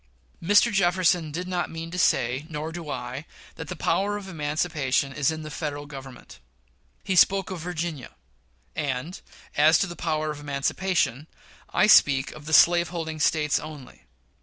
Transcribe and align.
Mr. 0.41 0.73
Jefferson 0.73 1.31
did 1.31 1.47
not 1.47 1.69
mean 1.69 1.91
to 1.91 1.99
say, 1.99 2.47
nor 2.49 2.71
do 2.71 2.89
I, 2.89 3.23
that 3.53 3.67
the 3.67 3.75
power 3.75 4.17
of 4.17 4.27
emancipation 4.27 5.13
is 5.13 5.29
in 5.29 5.43
the 5.43 5.51
Federal 5.51 5.85
Government. 5.85 6.39
He 7.03 7.15
spoke 7.15 7.51
of 7.51 7.59
Virginia; 7.59 8.15
and, 8.75 9.21
as 9.55 9.77
to 9.77 9.85
the 9.85 9.95
power 9.95 10.31
of 10.31 10.39
emancipation, 10.39 11.27
I 11.71 11.85
speak 11.85 12.31
of 12.31 12.47
the 12.47 12.51
slave 12.53 12.89
holding 12.89 13.19
States 13.19 13.59
only. 13.59 14.05